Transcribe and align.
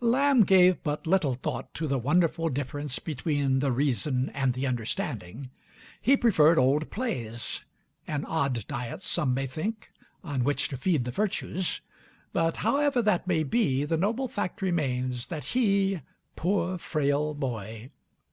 Lamb 0.00 0.42
gave 0.42 0.82
but 0.82 1.06
little 1.06 1.34
thought 1.34 1.72
to 1.74 1.86
the 1.86 1.96
wonderful 1.96 2.48
difference 2.48 2.98
between 2.98 3.60
the 3.60 3.70
"reason" 3.70 4.30
and 4.30 4.52
the 4.52 4.66
"understanding." 4.66 5.48
He 6.02 6.16
preferred 6.16 6.58
old 6.58 6.90
plays 6.90 7.60
an 8.04 8.24
odd 8.24 8.66
diet, 8.66 9.00
some 9.00 9.32
may 9.32 9.46
think, 9.46 9.92
on 10.24 10.42
which 10.42 10.66
to 10.70 10.76
feed 10.76 11.04
the 11.04 11.12
virtues; 11.12 11.82
but 12.32 12.56
however 12.66 13.00
that 13.00 13.28
may 13.28 13.44
be, 13.44 13.84
the 13.84 13.96
noble 13.96 14.26
fact 14.26 14.60
remains, 14.60 15.28
that 15.28 15.44
he, 15.54 16.00
poor, 16.34 16.78
frail 16.78 17.32
boy! 17.32 17.92